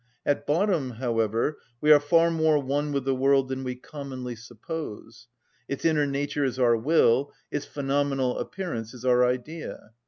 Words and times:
At 0.25 0.47
bottom, 0.47 0.93
however, 0.93 1.59
we 1.79 1.91
are 1.91 1.99
far 1.99 2.31
more 2.31 2.57
one 2.59 2.91
with 2.91 3.05
the 3.05 3.13
world 3.13 3.49
than 3.49 3.63
we 3.63 3.75
commonly 3.75 4.35
suppose: 4.35 5.27
its 5.67 5.85
inner 5.85 6.07
nature 6.07 6.43
is 6.43 6.57
our 6.57 6.75
will, 6.75 7.31
its 7.51 7.67
phenomenal 7.67 8.39
appearance 8.39 8.95
is 8.95 9.05
our 9.05 9.23
idea. 9.23 9.91